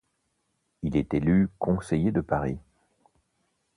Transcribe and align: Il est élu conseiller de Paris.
Il 0.81 0.97
est 0.97 1.13
élu 1.13 1.47
conseiller 1.59 2.11
de 2.11 2.21
Paris. 2.21 2.57